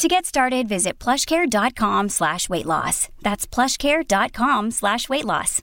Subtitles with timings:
[0.00, 3.10] To get started, visit plushcare.com slash weight loss.
[3.20, 5.60] That's plushcare.com slash weight loss.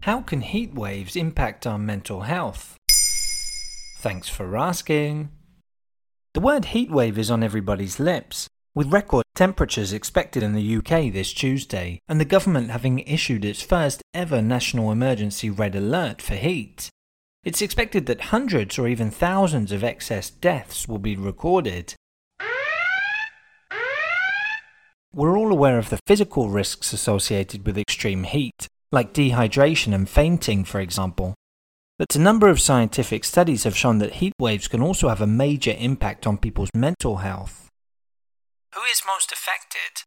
[0.00, 2.76] How can heat waves impact our mental health?
[3.96, 5.30] Thanks for asking.
[6.34, 11.32] The word heatwave is on everybody's lips, with record temperatures expected in the UK this
[11.32, 16.90] Tuesday, and the government having issued its first ever national emergency red alert for heat.
[17.42, 21.94] It's expected that hundreds or even thousands of excess deaths will be recorded.
[25.14, 30.64] We're all aware of the physical risks associated with extreme heat, like dehydration and fainting,
[30.64, 31.34] for example.
[31.98, 35.26] But a number of scientific studies have shown that heat waves can also have a
[35.26, 37.68] major impact on people's mental health.
[38.74, 40.04] Who is most affected?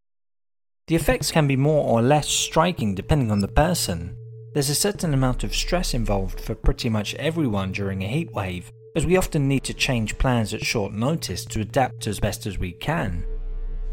[0.87, 4.15] The effects can be more or less striking depending on the person.
[4.53, 9.03] There's a certain amount of stress involved for pretty much everyone during a heatwave, as
[9.03, 12.73] we often need to change plans at short notice to adapt as best as we
[12.73, 13.25] can.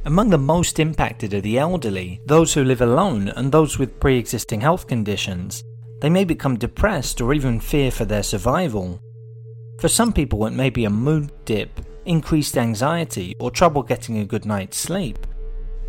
[0.05, 4.19] Among the most impacted are the elderly, those who live alone, and those with pre
[4.19, 5.65] existing health conditions.
[6.03, 9.01] They may become depressed or even fear for their survival.
[9.79, 14.27] For some people, it may be a mood dip, increased anxiety, or trouble getting a
[14.27, 15.27] good night's sleep.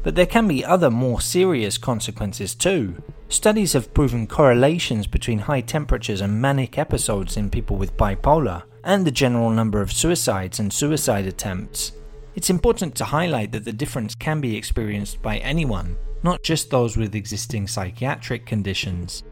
[0.01, 2.95] But there can be other more serious consequences too.
[3.31, 9.07] Studies have proven correlations between high temperatures and manic episodes in people with bipolar, and
[9.07, 11.93] the general number of suicides and suicide attempts.
[12.35, 16.97] It's important to highlight that the difference can be experienced by anyone, not just those
[16.97, 19.23] with existing psychiatric conditions.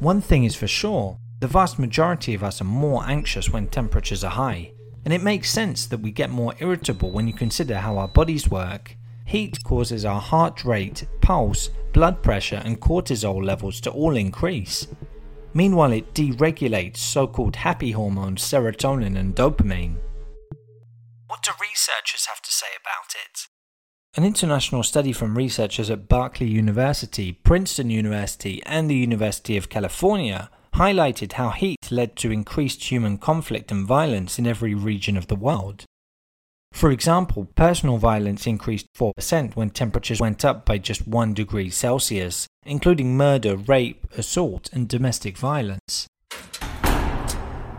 [0.00, 4.24] One thing is for sure the vast majority of us are more anxious when temperatures
[4.24, 4.72] are high,
[5.04, 8.50] and it makes sense that we get more irritable when you consider how our bodies
[8.50, 8.96] work
[9.30, 14.88] Heat causes our heart rate, pulse, blood pressure, and cortisol levels to all increase.
[15.54, 19.98] Meanwhile, it deregulates so called happy hormones serotonin and dopamine.
[21.28, 23.46] What do researchers have to say about it?
[24.16, 30.50] An international study from researchers at Berkeley University, Princeton University, and the University of California
[30.74, 35.36] highlighted how heat led to increased human conflict and violence in every region of the
[35.36, 35.84] world.
[36.72, 42.46] For example, personal violence increased 4% when temperatures went up by just 1 degree Celsius,
[42.64, 46.06] including murder, rape, assault, and domestic violence.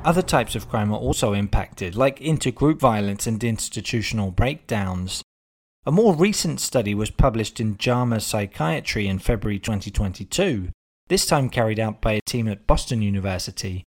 [0.04, 5.22] Other types of crime are also impacted, like intergroup violence and institutional breakdowns.
[5.86, 10.70] A more recent study was published in JAMA Psychiatry in February 2022,
[11.08, 13.84] this time carried out by a team at Boston University.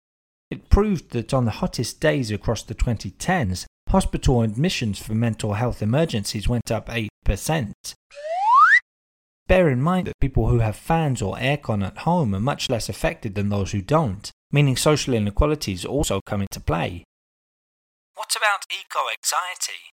[0.51, 5.83] It proved that on the hottest days across the 2010s, hospital admissions for mental health
[5.83, 7.73] emergencies went up 8%.
[9.47, 12.89] Bear in mind that people who have fans or aircon at home are much less
[12.89, 17.05] affected than those who don't, meaning social inequalities also come into play.
[18.15, 19.93] What about eco anxiety?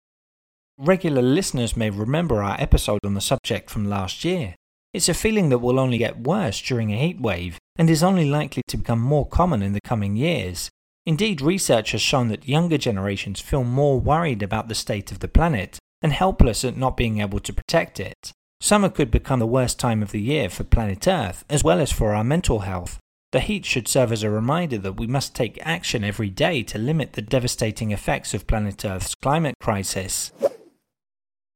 [0.79, 4.57] Regular listeners may remember our episode on the subject from last year.
[4.93, 8.63] It's a feeling that will only get worse during a heatwave and is only likely
[8.69, 10.71] to become more common in the coming years.
[11.07, 15.29] Indeed, research has shown that younger generations feel more worried about the state of the
[15.29, 18.33] planet and helpless at not being able to protect it.
[18.61, 21.93] Summer could become the worst time of the year for planet Earth, as well as
[21.93, 22.99] for our mental health.
[23.33, 26.79] The heat should serve as a reminder that we must take action every day to
[26.79, 30.33] limit the devastating effects of planet Earth's climate crisis.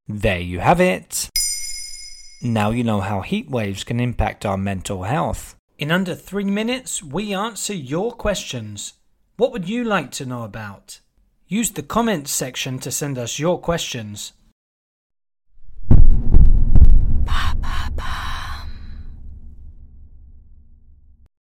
[0.07, 1.29] There you have it.
[2.43, 5.57] Now you know how heat waves can impact our mental health.
[5.79, 8.95] In under three minutes, we answer your questions.
[9.41, 11.01] What would you like to know about?
[11.49, 14.35] Use the comments section to send us your questions.